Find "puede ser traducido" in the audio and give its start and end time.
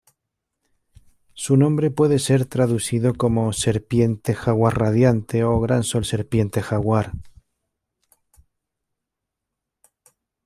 1.91-3.13